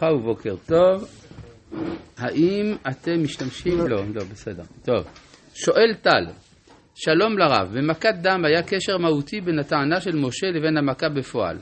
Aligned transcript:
ברכה 0.00 0.14
ובוקר 0.14 0.54
טוב. 0.66 1.08
האם 2.18 2.76
אתם 2.88 3.22
משתמשים? 3.22 3.78
לא, 3.78 4.04
לא, 4.14 4.24
בסדר. 4.32 4.62
טוב. 4.84 5.06
שואל 5.54 5.94
טל, 6.02 6.26
שלום 6.94 7.38
לרב, 7.38 7.68
במכת 7.78 8.14
דם 8.22 8.44
היה 8.44 8.62
קשר 8.62 8.98
מהותי 8.98 9.40
בין 9.40 9.58
הטענה 9.58 10.00
של 10.00 10.16
משה 10.16 10.46
לבין 10.46 10.76
המכה 10.76 11.08
בפועל. 11.08 11.58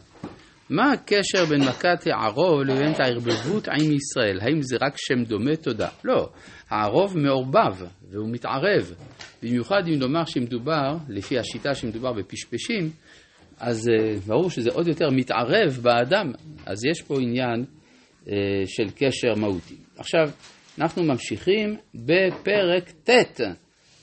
מה 0.70 0.92
הקשר 0.92 1.44
בין 1.44 1.60
מכת 1.60 2.06
הערוב 2.06 2.62
לבין 2.62 2.92
הערבבות 2.98 3.68
עם 3.68 3.92
ישראל? 3.92 4.38
האם 4.40 4.62
זה 4.62 4.76
רק 4.80 4.94
שם 4.96 5.24
דומה? 5.24 5.56
תודה. 5.56 5.88
לא, 6.04 6.28
הערוב 6.70 7.18
מעורבב 7.18 7.86
והוא 8.10 8.28
מתערב. 8.32 8.94
במיוחד 9.42 9.82
אם 9.88 9.98
נאמר 9.98 10.24
שמדובר, 10.24 10.96
לפי 11.08 11.38
השיטה 11.38 11.74
שמדובר 11.74 12.12
בפשפשים, 12.12 12.90
אז 13.60 13.88
uh, 13.88 14.20
ברור 14.26 14.50
שזה 14.50 14.70
עוד 14.72 14.88
יותר 14.88 15.08
מתערב 15.10 15.78
באדם, 15.82 16.32
אז 16.66 16.84
יש 16.84 17.02
פה 17.02 17.14
עניין 17.20 17.64
של 18.66 18.90
קשר 18.96 19.34
מהותי. 19.36 19.76
עכשיו, 19.96 20.30
אנחנו 20.78 21.02
ממשיכים 21.02 21.76
בפרק 21.94 22.90
ט', 23.10 23.40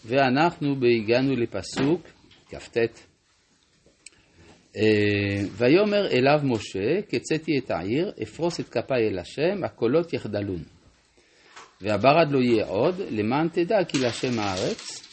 ואנחנו 0.05 0.75
הגענו 1.03 1.35
לפסוק 1.35 2.01
כ"ט. 2.49 2.77
Uh, 4.75 4.77
ויאמר 5.51 6.07
אליו 6.11 6.39
משה, 6.43 7.01
קצאתי 7.01 7.57
את 7.57 7.71
העיר, 7.71 8.11
אפרוס 8.23 8.59
את 8.59 8.69
כפיי 8.69 9.07
אל 9.07 9.19
השם, 9.19 9.63
הקולות 9.63 10.13
יחדלון. 10.13 10.63
והברד 11.81 12.31
לא 12.31 12.39
יהיה 12.39 12.65
עוד, 12.65 13.01
למען 13.09 13.47
תדע 13.47 13.83
כי 13.83 13.97
להשם 13.99 14.39
הארץ. 14.39 15.03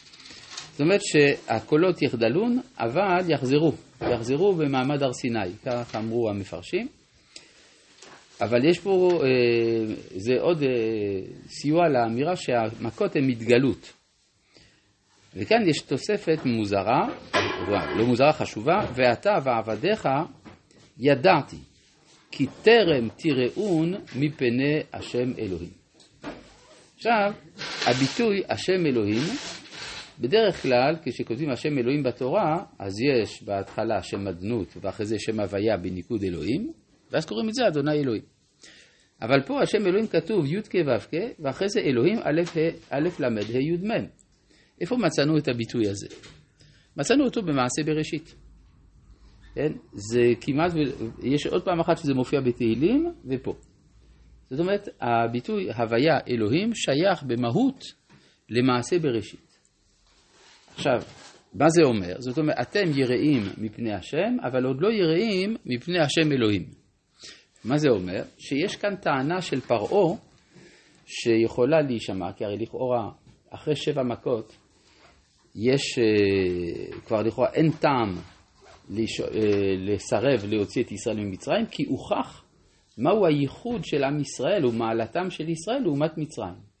זאת 0.71 0.81
אומרת 0.81 1.01
שהקולות 1.03 2.01
יחדלון, 2.01 2.59
אבל 2.79 3.31
יחזרו. 3.31 3.73
יחזרו 4.01 4.55
במעמד 4.55 5.03
הר 5.03 5.13
סיני, 5.13 5.53
כך 5.65 5.95
אמרו 5.95 6.29
המפרשים. 6.29 6.87
אבל 8.43 8.65
יש 8.65 8.79
פה, 8.79 9.21
אה, 9.23 9.95
זה 10.15 10.33
עוד 10.39 10.63
אה, 10.63 10.69
סיוע 11.47 11.89
לאמירה 11.89 12.35
שהמכות 12.35 13.15
הן 13.15 13.27
מתגלות. 13.27 13.93
וכאן 15.35 15.69
יש 15.69 15.81
תוספת 15.81 16.45
מוזרה, 16.45 17.07
לא 17.97 18.05
מוזרה, 18.05 18.33
חשובה, 18.33 18.79
ואתה 18.95 19.37
ועבדיך 19.43 20.09
ידעתי, 20.99 21.57
כי 22.31 22.45
טרם 22.63 23.07
תראון 23.17 23.93
מפני 24.15 24.79
השם 24.93 25.31
אלוהים. 25.37 25.71
עכשיו, 26.95 27.33
הביטוי 27.85 28.41
השם 28.49 28.85
אלוהים 28.85 29.23
בדרך 30.19 30.61
כלל, 30.61 30.95
כשכותבים 31.05 31.49
השם 31.49 31.77
אלוהים 31.77 32.03
בתורה, 32.03 32.63
אז 32.79 32.93
יש 33.01 33.43
בהתחלה 33.43 34.03
שם 34.03 34.27
אדנות 34.27 34.77
ואחרי 34.81 35.05
זה 35.05 35.15
שם 35.19 35.39
הוויה 35.39 35.77
בניקוד 35.77 36.23
אלוהים, 36.23 36.71
ואז 37.11 37.25
קוראים 37.25 37.49
את 37.49 37.53
זה 37.53 37.67
אדוני 37.67 37.99
אלוהים. 37.99 38.32
אבל 39.23 39.41
פה 39.41 39.61
השם 39.61 39.87
אלוהים 39.87 40.07
כתוב 40.07 40.45
י"ק 40.45 40.73
ו"ק, 40.75 41.13
ואחרי 41.39 41.69
זה 41.69 41.79
אלוהים 41.79 42.19
א' 42.23 42.41
ל' 43.19 43.25
ה' 43.25 43.59
י' 43.59 43.77
מ'. 43.77 44.07
איפה 44.81 44.97
מצאנו 44.97 45.37
את 45.37 45.47
הביטוי 45.47 45.89
הזה? 45.89 46.07
מצאנו 46.97 47.25
אותו 47.25 47.41
במעשה 47.41 47.83
בראשית. 47.85 48.35
כן? 49.55 49.71
זה 49.93 50.21
כמעט, 50.41 50.71
יש 51.23 51.47
עוד 51.47 51.65
פעם 51.65 51.79
אחת 51.79 51.97
שזה 51.97 52.13
מופיע 52.13 52.41
בתהילים 52.41 53.11
ופה. 53.25 53.55
זאת 54.49 54.59
אומרת, 54.59 54.89
הביטוי 55.01 55.71
הוויה 55.71 56.17
אלוהים 56.27 56.69
שייך 56.73 57.23
במהות 57.23 57.83
למעשה 58.49 58.99
בראשית. 58.99 59.57
עכשיו, 60.75 61.01
מה 61.53 61.69
זה 61.69 61.81
אומר? 61.83 62.15
זאת 62.19 62.37
אומרת, 62.37 62.55
אתם 62.61 62.91
יראים 62.95 63.43
מפני 63.57 63.93
השם, 63.93 64.37
אבל 64.47 64.65
עוד 64.65 64.81
לא 64.81 64.93
יראים 64.93 65.55
מפני 65.65 65.99
השם 65.99 66.31
אלוהים. 66.31 66.82
מה 67.65 67.77
זה 67.77 67.89
אומר? 67.89 68.23
שיש 68.37 68.75
כאן 68.75 68.95
טענה 68.95 69.41
של 69.41 69.61
פרעה 69.61 70.15
שיכולה 71.05 71.81
להישמע, 71.81 72.33
כי 72.33 72.45
הרי 72.45 72.57
לכאורה, 72.57 73.09
אחרי 73.49 73.75
שבע 73.75 74.03
מכות, 74.03 74.57
יש, 75.55 75.99
אה, 75.99 76.97
כבר 77.05 77.21
לכאורה 77.21 77.49
אין 77.53 77.71
טעם. 77.71 78.15
אה, 78.91 78.95
לסרב 79.77 80.45
להוציא 80.47 80.83
את 80.83 80.91
ישראל 80.91 81.19
ממצרים, 81.19 81.65
כי 81.65 81.83
הוכח 81.83 82.43
מהו 82.97 83.25
הייחוד 83.25 83.85
של 83.85 84.03
עם 84.03 84.19
ישראל 84.19 84.65
ומעלתם 84.65 85.29
של 85.29 85.49
ישראל 85.49 85.81
לעומת 85.81 86.17
מצרים. 86.17 86.73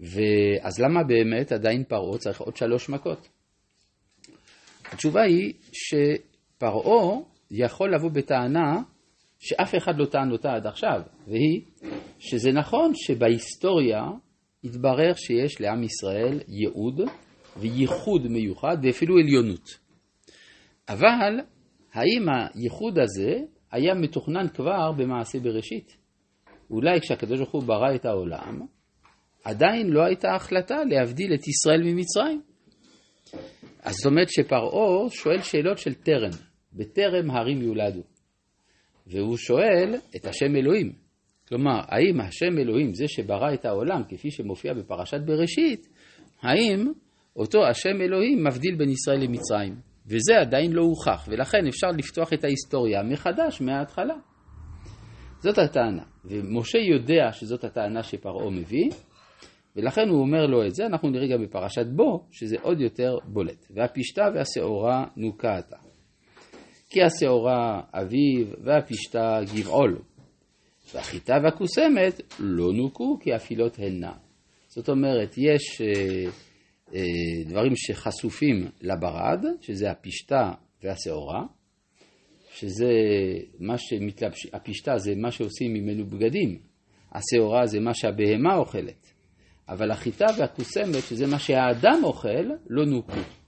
ואז 0.00 0.80
למה 0.80 1.04
באמת 1.04 1.52
עדיין 1.52 1.84
פרעה 1.84 2.18
צריך 2.18 2.40
עוד 2.40 2.56
שלוש 2.56 2.88
מכות? 2.88 3.28
התשובה 4.92 5.22
היא 5.22 5.52
שפרעה 5.72 7.18
יכול 7.50 7.94
לבוא 7.94 8.10
בטענה 8.10 8.82
שאף 9.44 9.74
אחד 9.74 9.98
לא 9.98 10.06
טען 10.06 10.32
אותה 10.32 10.52
עד 10.52 10.66
עכשיו, 10.66 11.00
והיא 11.26 11.60
שזה 12.18 12.52
נכון 12.52 12.92
שבהיסטוריה 12.94 14.02
התברר 14.64 15.12
שיש 15.14 15.60
לעם 15.60 15.82
ישראל 15.82 16.40
ייעוד 16.48 17.00
וייחוד 17.56 18.26
מיוחד 18.26 18.76
ואפילו 18.82 19.18
עליונות. 19.18 19.78
אבל 20.88 21.40
האם 21.92 22.26
הייחוד 22.54 22.98
הזה 22.98 23.38
היה 23.72 23.94
מתוכנן 23.94 24.48
כבר 24.48 24.92
במעשה 24.92 25.40
בראשית? 25.40 25.96
אולי 26.70 27.00
כשהקדוש 27.00 27.38
ברוך 27.38 27.52
הוא 27.52 27.62
ברא 27.62 27.94
את 27.94 28.04
העולם, 28.04 28.60
עדיין 29.44 29.90
לא 29.90 30.04
הייתה 30.04 30.34
החלטה 30.34 30.84
להבדיל 30.84 31.34
את 31.34 31.48
ישראל 31.48 31.82
ממצרים. 31.84 32.42
אז 33.82 33.94
זאת 33.94 34.06
אומרת 34.06 34.28
שפרעה 34.30 35.10
שואל 35.10 35.42
שאלות 35.42 35.78
של 35.78 35.94
טרם, 35.94 36.30
בטרם 36.72 37.30
הרים 37.30 37.62
יולדו. 37.62 38.11
והוא 39.06 39.36
שואל 39.36 39.94
את 40.16 40.24
השם 40.24 40.56
אלוהים. 40.56 40.92
כלומר, 41.48 41.80
האם 41.88 42.20
השם 42.20 42.58
אלוהים, 42.58 42.94
זה 42.94 43.04
שברא 43.08 43.54
את 43.54 43.64
העולם, 43.64 44.02
כפי 44.08 44.30
שמופיע 44.30 44.74
בפרשת 44.74 45.20
בראשית, 45.26 45.88
האם 46.42 46.92
אותו 47.36 47.66
השם 47.66 48.00
אלוהים 48.00 48.44
מבדיל 48.44 48.74
בין 48.76 48.90
ישראל 48.90 49.20
למצרים? 49.20 49.74
וזה 50.06 50.40
עדיין 50.40 50.72
לא 50.72 50.82
הוכח, 50.82 51.28
ולכן 51.28 51.66
אפשר 51.68 51.86
לפתוח 51.98 52.32
את 52.32 52.44
ההיסטוריה 52.44 53.02
מחדש, 53.02 53.60
מההתחלה. 53.60 54.14
זאת 55.38 55.58
הטענה, 55.58 56.02
ומשה 56.24 56.78
יודע 56.78 57.32
שזאת 57.32 57.64
הטענה 57.64 58.02
שפרעה 58.02 58.50
מביא, 58.50 58.90
ולכן 59.76 60.08
הוא 60.08 60.20
אומר 60.20 60.46
לו 60.46 60.66
את 60.66 60.74
זה, 60.74 60.86
אנחנו 60.86 61.10
נראה 61.10 61.28
גם 61.28 61.42
בפרשת 61.42 61.86
בו, 61.86 62.26
שזה 62.30 62.56
עוד 62.62 62.80
יותר 62.80 63.18
בולט. 63.24 63.66
והפשתה 63.70 64.22
והשעורה 64.34 65.04
נוקעתה. 65.16 65.76
כי 66.92 67.02
השעורה 67.02 67.80
אביב 67.92 68.54
והפשתה 68.64 69.38
גבעול. 69.54 69.98
והחיטה 70.94 71.34
והכוסמת 71.44 72.20
לא 72.38 72.72
נוקו 72.72 73.18
כי 73.20 73.32
הפילות 73.32 73.78
הנה. 73.78 74.12
זאת 74.68 74.88
אומרת, 74.88 75.34
יש 75.38 75.80
אה, 75.80 76.30
אה, 76.94 77.44
דברים 77.46 77.72
שחשופים 77.76 78.66
לברד, 78.80 79.44
שזה 79.60 79.90
הפשתה 79.90 80.50
והשעורה, 80.82 81.42
שזה 82.50 82.90
מה 83.58 83.78
שמתלבש, 83.78 84.46
הפשתה 84.52 84.98
זה 84.98 85.12
מה 85.16 85.30
שעושים 85.30 85.72
ממנו 85.72 86.06
בגדים, 86.06 86.58
השעורה 87.12 87.66
זה 87.66 87.80
מה 87.80 87.94
שהבהמה 87.94 88.56
אוכלת. 88.56 89.12
אבל 89.68 89.90
החיטה 89.90 90.26
והקוסמת, 90.38 91.02
שזה 91.08 91.26
מה 91.26 91.38
שהאדם 91.38 92.00
אוכל, 92.04 92.44
לא 92.68 92.84
נוקו. 92.86 93.41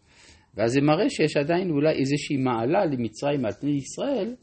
ואז 0.56 0.72
זה 0.72 0.80
מראה 0.80 1.10
שיש 1.10 1.36
עדיין 1.36 1.70
אולי 1.70 1.92
איזושהי 1.92 2.36
מעלה 2.36 2.86
למצרים 2.86 3.44
על 3.44 3.52
פני 3.52 3.70
ישראל 3.70 4.34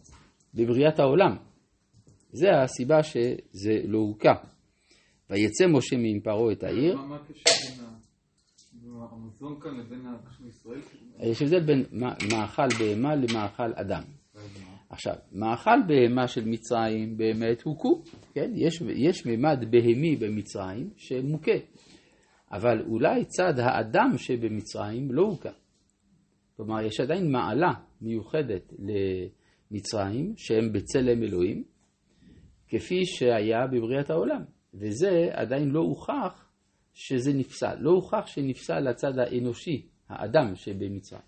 בבריאת 0.53 0.99
העולם. 0.99 1.37
זה 2.31 2.47
הסיבה 2.63 3.03
שזה 3.03 3.81
לא 3.87 3.97
הוקע. 3.97 4.33
ויצא 5.29 5.67
משה 5.67 5.97
מעם 5.97 6.19
פרעה 6.23 6.51
את 6.51 6.63
העיר. 6.63 6.97
מה 6.97 7.15
הקשר 7.15 7.41
בין 8.73 8.91
המזון 9.11 9.59
כאן 9.61 9.77
לבין 9.79 10.01
ישראל? 10.47 10.79
יש 11.19 11.41
הבדל 11.41 11.59
בין 11.59 11.85
מאכל 12.31 12.67
בהמה 12.79 13.15
למאכל 13.15 13.73
אדם. 13.75 14.03
עכשיו, 14.89 15.15
מאכל 15.31 15.79
בהמה 15.87 16.27
של 16.27 16.45
מצרים 16.45 17.17
באמת 17.17 17.61
הוכו, 17.61 18.01
כן? 18.33 18.51
יש, 18.55 18.81
יש 18.95 19.25
מימד 19.25 19.65
בהמי 19.69 20.15
במצרים 20.15 20.89
שמוכה, 20.97 21.57
אבל 22.51 22.81
אולי 22.81 23.25
צד 23.25 23.59
האדם 23.59 24.17
שבמצרים 24.17 25.11
לא 25.11 25.21
הוכה. 25.21 25.49
כלומר, 26.57 26.81
יש 26.81 26.99
עדיין 26.99 27.31
מעלה 27.31 27.73
מיוחדת 28.01 28.73
למצרים 29.71 30.33
שהם 30.37 30.73
בצלם 30.73 31.23
אלוהים, 31.23 31.63
כפי 32.67 33.05
שהיה 33.05 33.67
בבריאת 33.67 34.09
העולם, 34.09 34.41
וזה 34.73 35.29
עדיין 35.33 35.69
לא 35.69 35.79
הוכח 35.79 36.49
שזה 36.93 37.33
נפסל, 37.33 37.75
לא 37.79 37.91
הוכח 37.91 38.25
שנפסל 38.25 38.79
לצד 38.79 39.19
האנושי, 39.19 39.87
האדם 40.09 40.55
שבמצרים. 40.55 41.21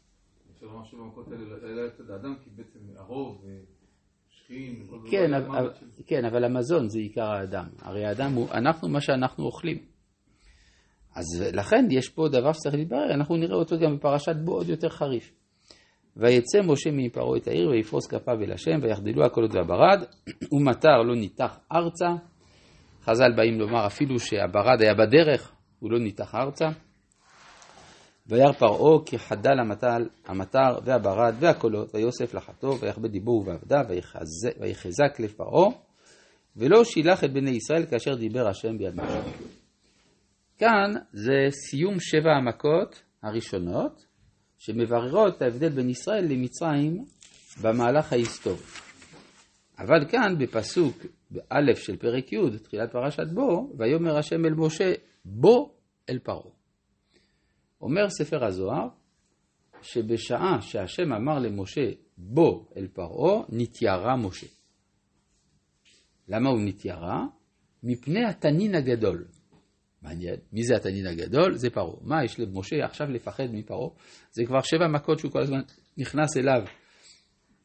אפשר 0.53 0.65
לומר 0.65 0.83
שבמכות 0.83 1.27
האלה 1.27 1.85
לצד 1.85 2.09
האדם, 2.09 2.35
כי 2.43 2.49
בעצם 2.55 2.79
הרוב, 2.95 3.45
וכל 4.49 5.07
כן, 5.11 5.31
כן, 6.05 6.25
אבל 6.25 6.43
המזון 6.43 6.87
זה 6.87 6.99
עיקר 6.99 7.31
האדם. 7.31 7.65
הרי 7.81 8.05
האדם 8.05 8.33
הוא, 8.33 8.47
אנחנו 8.51 8.89
מה 8.89 9.01
שאנחנו 9.01 9.45
אוכלים. 9.45 9.92
אז 11.15 11.25
לכן 11.53 11.87
יש 11.91 12.09
פה 12.09 12.27
דבר 12.31 12.53
שצריך 12.53 12.75
להתברר, 12.75 13.13
אנחנו 13.13 13.37
נראה 13.37 13.55
אותו 13.55 13.79
גם 13.79 13.97
בפרשת 13.97 14.35
בו 14.35 14.51
עוד 14.53 14.69
יותר 14.69 14.89
חריף. 14.89 15.31
ויצא 16.17 16.59
משה 16.63 16.89
מפרעה 16.93 17.37
את 17.37 17.47
העיר 17.47 17.69
ויפרוס 17.69 18.07
כפיו 18.07 18.41
אל 18.41 18.51
השם 18.51 18.79
ויחדלו 18.81 19.25
הקולות 19.25 19.51
והברד 19.55 20.03
ומטר 20.53 21.01
לא 21.07 21.15
ניתח 21.15 21.59
ארצה. 21.71 22.09
חז"ל 23.03 23.31
באים 23.35 23.59
לומר 23.59 23.85
אפילו 23.87 24.19
שהברד 24.19 24.81
היה 24.81 24.93
בדרך 24.93 25.51
הוא 25.79 25.91
לא 25.91 25.99
ניתח 25.99 26.35
ארצה. 26.35 26.65
וירא 28.27 28.51
פרעה 28.51 29.05
כי 29.05 29.17
חדל 29.19 29.59
המטל, 29.59 30.07
המטר 30.25 30.79
והברד 30.85 31.35
והקולות 31.39 31.95
ויוסף 31.95 32.33
לחתו 32.33 32.79
ויחבא 32.79 33.07
דיבו 33.07 33.31
ובעבדיו 33.31 33.85
ויחזק 34.59 35.19
לב 35.19 35.31
פרעה 35.37 35.69
ולא 36.57 36.83
שילח 36.83 37.23
את 37.23 37.33
בני 37.33 37.51
ישראל 37.51 37.85
כאשר 37.85 38.15
דיבר 38.15 38.47
השם 38.47 38.77
ביד 38.77 38.95
משה. 38.95 39.21
כאן 40.57 40.93
זה 41.13 41.47
סיום 41.49 41.99
שבע 41.99 42.31
המכות 42.31 43.03
הראשונות 43.23 44.05
שמבררות 44.57 45.37
את 45.37 45.41
ההבדל 45.41 45.69
בין 45.69 45.89
ישראל 45.89 46.25
למצרים 46.25 47.05
במהלך 47.61 48.13
ההיסטורי. 48.13 48.63
אבל 49.79 50.09
כאן 50.09 50.35
בפסוק 50.39 50.97
באלף 51.31 51.79
של 51.79 51.97
פרק 51.97 52.33
י', 52.33 52.57
תחילת 52.63 52.91
פרשת 52.91 53.27
בו, 53.33 53.73
ויאמר 53.77 54.17
השם 54.17 54.45
אל 54.45 54.53
משה, 54.53 54.93
בוא 55.25 55.69
אל 56.09 56.19
פרעה. 56.19 56.51
אומר 57.81 58.09
ספר 58.09 58.45
הזוהר, 58.45 58.87
שבשעה 59.81 60.61
שהשם 60.61 61.13
אמר 61.13 61.39
למשה, 61.39 61.91
בוא 62.17 62.65
אל 62.77 62.87
פרעה, 62.87 63.43
נתיירה 63.49 64.17
משה. 64.17 64.47
למה 66.27 66.49
הוא 66.49 66.61
נתיירה? 66.65 67.25
מפני 67.83 68.25
התנין 68.25 68.75
הגדול. 68.75 69.25
מעניין, 70.03 70.35
מי 70.53 70.63
זה 70.63 70.75
התנין 70.75 71.07
הגדול? 71.07 71.53
זה 71.53 71.69
פרעה. 71.69 71.95
מה 72.01 72.25
יש 72.25 72.39
למשה 72.39 72.85
עכשיו 72.85 73.07
לפחד 73.11 73.43
מפרעה? 73.51 73.89
זה 74.31 74.45
כבר 74.45 74.61
שבע 74.61 74.87
מכות 74.87 75.19
שהוא 75.19 75.31
כל 75.31 75.41
הזמן 75.41 75.61
נכנס 75.97 76.37
אליו 76.37 76.61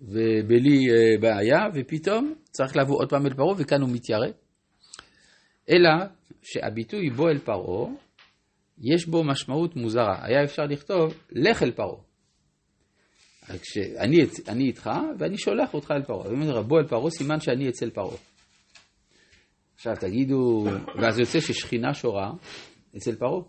ובלי 0.00 0.90
אה, 0.90 1.20
בעיה, 1.20 1.58
ופתאום 1.74 2.34
צריך 2.50 2.76
לבוא 2.76 2.96
עוד 2.98 3.10
פעם 3.10 3.26
אל 3.26 3.34
פרעה, 3.34 3.54
וכאן 3.58 3.80
הוא 3.80 3.90
מתיירא. 3.92 4.28
אלא 5.70 5.90
שהביטוי 6.42 7.10
בוא 7.10 7.30
אל 7.30 7.38
פרעה, 7.38 7.90
יש 8.82 9.06
בו 9.06 9.24
משמעות 9.24 9.76
מוזרה. 9.76 10.26
היה 10.26 10.44
אפשר 10.44 10.62
לכתוב, 10.62 11.14
לך 11.32 11.62
אל 11.62 11.70
פרעה. 11.70 12.00
כשאני 13.62 14.16
אני 14.48 14.64
איתך, 14.64 14.90
ואני 15.18 15.38
שולח 15.38 15.74
אותך 15.74 15.90
אל 15.90 16.02
פרעה. 16.02 16.28
ואומר 16.28 16.52
לך, 16.52 16.66
בוא 16.66 16.78
אל 16.78 16.86
פרעה, 16.86 17.10
סימן 17.10 17.40
שאני 17.40 17.68
אצל 17.68 17.90
פרעה. 17.90 18.16
עכשיו 19.78 19.94
תגידו, 20.00 20.64
ואז 21.02 21.18
יוצא 21.18 21.40
ששכינה 21.40 21.94
שורה 21.94 22.32
אצל 22.96 23.16
פרעה. 23.16 23.42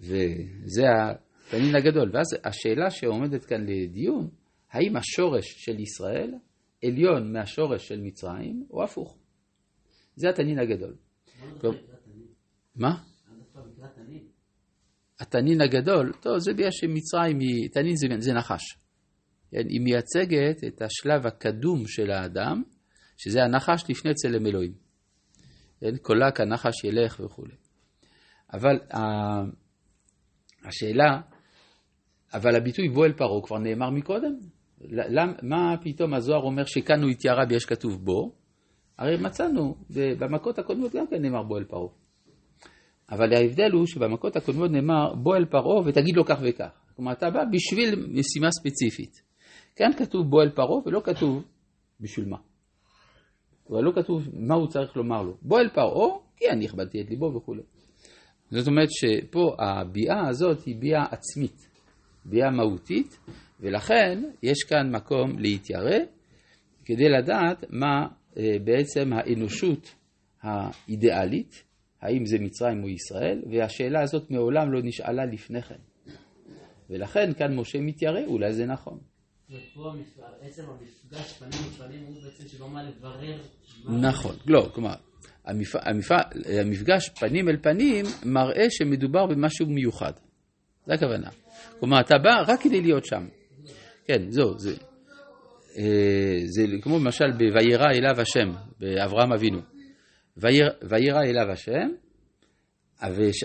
וזה 0.00 0.82
התנין 1.48 1.76
הגדול. 1.76 2.10
ואז 2.14 2.26
השאלה 2.44 2.90
שעומדת 2.90 3.44
כאן 3.44 3.66
לדיון, 3.66 4.28
האם 4.70 4.96
השורש 4.96 5.44
של 5.56 5.80
ישראל 5.80 6.34
עליון 6.84 7.32
מהשורש 7.32 7.88
של 7.88 8.00
מצרים, 8.00 8.66
או 8.70 8.84
הפוך? 8.84 9.18
זה 10.16 10.28
התנין 10.28 10.58
הגדול. 10.58 10.96
מה? 12.76 13.02
התנין 15.20 15.60
הגדול, 15.60 16.12
טוב, 16.22 16.38
זה 16.38 16.52
בגלל 16.52 16.70
שמצרים 16.70 17.38
היא, 17.38 17.70
תנין 17.72 17.96
זה, 17.96 18.06
זה 18.18 18.32
נחש. 18.32 18.62
כן, 19.50 19.68
היא 19.68 19.80
מייצגת 19.80 20.64
את 20.66 20.82
השלב 20.82 21.26
הקדום 21.26 21.82
של 21.86 22.10
האדם, 22.10 22.62
שזה 23.16 23.42
הנחש 23.42 23.90
לפני 23.90 24.14
צלם 24.14 24.46
אלוהים. 24.46 24.72
כן, 25.80 25.96
קולק 26.02 26.40
הנחש 26.40 26.84
ילך 26.84 27.20
וכולי. 27.20 27.54
אבל 28.52 28.78
השאלה, 30.64 31.20
אבל 32.34 32.56
הביטוי 32.56 32.88
בוא 32.88 33.06
אל 33.06 33.12
פרעה 33.12 33.42
כבר 33.42 33.58
נאמר 33.58 33.90
מקודם. 33.90 34.32
למ, 34.90 35.32
מה 35.42 35.74
פתאום 35.82 36.14
הזוהר 36.14 36.42
אומר 36.42 36.64
שכאן 36.64 37.02
הוא 37.02 37.10
התיירה 37.10 37.44
ויש 37.48 37.64
כתוב 37.64 38.04
בו? 38.04 38.32
הרי 38.98 39.16
מצאנו, 39.16 39.74
במכות 39.90 40.58
הקודמות 40.58 40.94
גם 40.94 41.06
כן 41.06 41.22
נאמר 41.22 41.42
בוא 41.42 41.58
אל 41.58 41.64
פרעה. 41.64 41.88
אבל 43.10 43.32
ההבדל 43.34 43.70
הוא 43.72 43.86
שבמכות 43.86 44.36
הקודמות 44.36 44.70
נאמר 44.70 45.14
בוא 45.14 45.36
אל 45.36 45.44
פרעה 45.44 45.80
ותגיד 45.86 46.16
לו 46.16 46.24
כך 46.24 46.38
וכך. 46.42 46.70
כלומר, 46.96 47.12
אתה 47.12 47.30
בא 47.30 47.40
בשביל 47.52 47.94
משימה 47.94 48.50
ספציפית. 48.50 49.22
כאן 49.76 49.90
כתוב 49.98 50.30
בוא 50.30 50.42
אל 50.42 50.50
פרעה 50.50 50.78
ולא 50.86 51.00
כתוב 51.04 51.44
בשביל 52.00 52.28
מה. 52.28 52.36
אבל 53.70 53.84
לא 53.84 53.92
כתוב 53.94 54.28
מה 54.32 54.54
הוא 54.54 54.66
צריך 54.68 54.96
לומר 54.96 55.22
לו. 55.22 55.36
בוא 55.42 55.60
אל 55.60 55.68
פרעה, 55.68 56.18
כי 56.36 56.50
אני 56.50 56.64
הכבדתי 56.64 57.00
את 57.00 57.10
ליבו 57.10 57.34
וכולי. 57.34 57.62
זאת 58.50 58.66
אומרת 58.66 58.88
שפה 58.90 59.56
הביאה 59.58 60.28
הזאת 60.28 60.64
היא 60.64 60.76
ביאה 60.76 61.04
עצמית, 61.10 61.68
ביאה 62.24 62.50
מהותית, 62.50 63.18
ולכן 63.60 64.22
יש 64.42 64.58
כאן 64.68 64.90
מקום 64.90 65.38
להתיירא 65.38 65.98
כדי 66.84 67.08
לדעת 67.08 67.64
מה 67.70 68.06
אה, 68.38 68.56
בעצם 68.64 69.12
האנושות 69.12 69.94
האידיאלית, 70.42 71.64
האם 72.02 72.26
זה 72.26 72.38
מצרים 72.40 72.82
או 72.82 72.88
ישראל, 72.88 73.42
והשאלה 73.50 74.02
הזאת 74.02 74.30
מעולם 74.30 74.72
לא 74.72 74.80
נשאלה 74.82 75.26
לפני 75.26 75.62
כן. 75.62 75.78
ולכן 76.90 77.32
כאן 77.32 77.56
משה 77.56 77.80
מתיירא, 77.80 78.24
אולי 78.26 78.52
זה 78.52 78.66
נכון. 78.66 78.98
פנים 81.38 81.60
הוא. 83.86 84.00
נכון, 84.00 84.36
לא, 84.46 84.70
כלומר, 84.74 84.94
המפגש 86.46 87.08
פנים 87.20 87.48
אל 87.48 87.56
פנים 87.56 88.04
מראה 88.24 88.70
שמדובר 88.70 89.26
במשהו 89.26 89.66
מיוחד. 89.66 90.12
זה 90.86 90.94
הכוונה. 90.94 91.30
כלומר, 91.80 92.00
אתה 92.00 92.18
בא 92.18 92.52
רק 92.52 92.60
כדי 92.60 92.80
להיות 92.80 93.04
שם. 93.04 93.28
כן, 94.04 94.30
זהו, 94.30 94.58
זה. 94.58 94.74
אה, 95.78 96.40
זה 96.44 96.62
כמו 96.82 96.98
למשל 96.98 97.30
ב"וירא 97.32 97.90
אליו 97.94 98.20
השם", 98.20 98.52
באברהם 98.78 99.32
אבינו. 99.32 99.60
וירא 100.82 101.22
אליו 101.24 101.50
השם, 101.52 101.88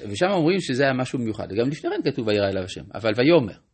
ושם 0.09 0.29
אומרים 0.29 0.59
שזה 0.59 0.83
היה 0.83 0.93
משהו 0.93 1.19
מיוחד. 1.19 1.47
גם 1.53 1.69
לפני 1.69 1.89
כן 1.89 2.11
כתוב 2.11 2.27
וירא 2.27 2.49
אליו 2.49 2.63
השם, 2.63 2.83
אבל 2.93 3.11
ויאמר. 3.17 3.70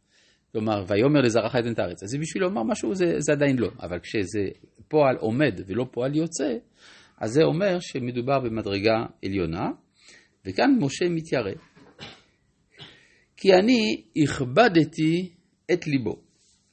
כלומר, 0.57 0.83
ויאמר 0.87 1.21
לזרעך 1.21 1.55
אתן 1.55 1.71
את 1.71 1.79
הארץ. 1.79 2.03
אז 2.03 2.15
בשביל 2.15 2.43
לומר 2.43 2.63
משהו, 2.63 2.95
זה, 2.95 3.05
זה 3.19 3.31
עדיין 3.31 3.57
לא. 3.57 3.69
אבל 3.81 3.99
כשזה 3.99 4.39
פועל 4.87 5.15
עומד 5.15 5.61
ולא 5.67 5.85
פועל 5.91 6.15
יוצא, 6.15 6.57
אז 7.17 7.31
זה 7.31 7.43
אומר 7.43 7.79
שמדובר 7.79 8.39
במדרגה 8.39 9.05
עליונה, 9.25 9.69
וכאן 10.45 10.77
משה 10.79 11.05
מתיירא. 11.09 11.51
כי 13.37 13.53
אני 13.53 14.03
הכבדתי 14.23 15.29
את 15.73 15.87
ליבו 15.87 16.15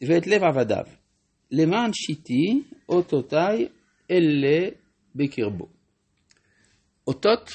ואת 0.09 0.27
לב 0.27 0.43
עבדיו, 0.45 0.85
למען 1.51 1.91
שיטי 1.93 2.63
אותותיי 2.89 3.69
אלה 4.11 4.69
בקרבו. 5.15 5.69
אותות 7.07 7.51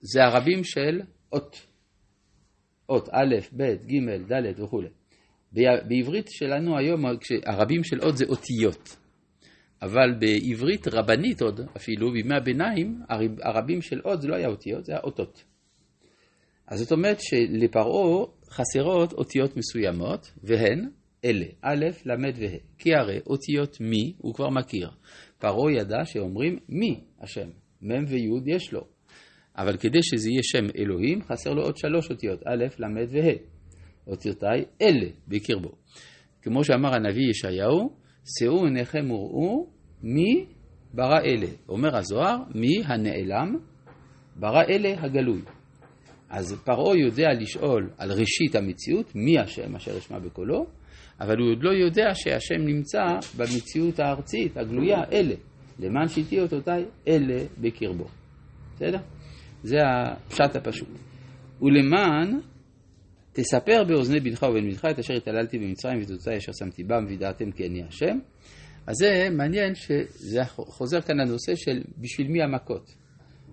זה 0.00 0.24
הרבים 0.24 0.64
של 0.64 1.00
אות. 1.32 1.66
אות 2.88 3.08
א', 3.08 3.34
ב', 3.56 3.62
ג', 3.62 4.32
ד' 4.32 4.60
וכולי. 4.60 4.99
בעברית 5.52 6.26
שלנו 6.28 6.78
היום 6.78 7.04
הרבים 7.46 7.84
של 7.84 8.00
אות 8.00 8.16
זה 8.16 8.24
אותיות. 8.28 8.96
אבל 9.82 10.14
בעברית 10.18 10.88
רבנית 10.88 11.42
עוד, 11.42 11.60
אפילו 11.76 12.12
בימי 12.12 12.34
הביניים, 12.34 13.00
הרבים 13.42 13.82
של 13.82 14.00
אות 14.04 14.22
זה 14.22 14.28
לא 14.28 14.34
היה 14.34 14.48
אותיות, 14.48 14.84
זה 14.84 14.92
היה 14.92 15.00
אותות. 15.04 15.44
אז 16.66 16.78
זאת 16.78 16.92
אומרת 16.92 17.20
שלפרעה 17.20 18.26
חסרות 18.50 19.12
אותיות 19.12 19.56
מסוימות, 19.56 20.32
והן 20.42 20.88
אלה, 21.24 21.46
א', 21.62 21.86
ל' 22.04 22.10
וה'. 22.36 22.58
כי 22.78 22.94
הרי 22.94 23.20
אותיות 23.26 23.80
מי 23.80 24.14
הוא 24.18 24.34
כבר 24.34 24.50
מכיר. 24.50 24.90
פרעה 25.38 25.72
ידע 25.72 26.04
שאומרים 26.04 26.58
מי 26.68 27.00
השם, 27.20 27.48
מ' 27.82 28.04
וי' 28.08 28.54
יש 28.54 28.72
לו. 28.72 28.86
אבל 29.56 29.76
כדי 29.76 30.02
שזה 30.02 30.30
יהיה 30.30 30.42
שם 30.42 30.66
אלוהים, 30.78 31.22
חסר 31.22 31.50
לו 31.50 31.62
עוד 31.62 31.76
שלוש 31.76 32.10
אותיות, 32.10 32.40
א', 32.46 32.64
ל' 32.78 33.06
וה'. 33.10 33.59
אותיותיי 34.10 34.64
אלה 34.82 35.06
בקרבו. 35.28 35.70
כמו 36.42 36.64
שאמר 36.64 36.94
הנביא 36.94 37.30
ישעיהו, 37.30 37.90
שאו 38.38 38.64
עיניכם 38.64 39.10
וראו 39.10 39.66
מי 40.02 40.46
ברא 40.94 41.20
אלה. 41.20 41.46
אומר 41.68 41.96
הזוהר, 41.96 42.36
מי 42.54 42.82
הנעלם 42.84 43.56
ברא 44.36 44.62
אלה 44.68 45.02
הגלוי. 45.02 45.42
אז 46.30 46.60
פרעה 46.64 46.96
יודע 46.96 47.28
לשאול 47.40 47.90
על 47.98 48.10
ראשית 48.12 48.54
המציאות, 48.54 49.14
מי 49.14 49.38
השם 49.38 49.76
אשר 49.76 49.98
אשמע 49.98 50.18
בקולו, 50.18 50.66
אבל 51.20 51.38
הוא 51.38 51.50
עוד 51.50 51.62
לא 51.62 51.70
יודע 51.70 52.14
שהשם 52.14 52.60
נמצא 52.66 53.02
במציאות 53.36 54.00
הארצית, 54.00 54.56
הגלויה, 54.56 54.98
אלה. 55.12 55.34
למען 55.78 56.08
שיטי 56.08 56.40
אותותיי, 56.40 56.84
אלה 57.08 57.44
בקרבו. 57.58 58.04
בסדר? 58.74 58.98
זה 59.62 59.76
הפשט 59.86 60.56
הפשוט. 60.56 60.88
ולמען 61.62 62.40
תספר 63.32 63.84
באוזני 63.88 64.20
בנך 64.20 64.42
ובן 64.42 64.70
בנך 64.70 64.84
את 64.90 64.98
אשר 64.98 65.14
התעללתי 65.14 65.58
במצרים 65.58 66.00
ותוצאי 66.02 66.36
אשר 66.36 66.52
שמתי 66.52 66.84
בם 66.84 67.04
וידעתם 67.08 67.50
כי 67.50 67.66
אני 67.66 67.82
השם. 67.82 68.18
אז 68.86 68.94
זה 68.96 69.28
מעניין 69.30 69.74
שזה 69.74 70.44
חוזר 70.44 71.00
כאן 71.00 71.16
לנושא 71.20 71.54
של 71.56 71.82
בשביל 71.98 72.28
מי 72.28 72.42
המכות. 72.42 72.90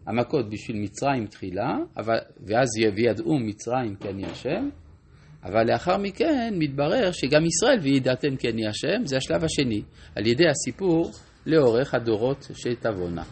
המכות 0.08 0.50
בשביל 0.50 0.78
מצרים 0.78 1.28
תחילה, 1.28 1.78
אבל, 1.98 2.18
ואז 2.48 2.68
וידעו 2.96 3.40
מצרים 3.40 3.96
כי 3.96 4.10
אני 4.10 4.26
השם, 4.26 4.70
אבל 5.44 5.72
לאחר 5.72 5.98
מכן 5.98 6.54
מתברר 6.58 7.12
שגם 7.12 7.46
ישראל 7.46 7.80
וידעתם 7.84 8.36
כן 8.36 8.58
היא 8.58 8.68
השם, 8.68 9.06
זה 9.06 9.18
השלב 9.18 9.44
השני, 9.44 9.82
על 10.16 10.28
ידי 10.28 10.50
הסיפור 10.50 11.12
לאורך 11.46 11.94
הדורות 11.94 12.48
שתבואנה. 12.54 13.24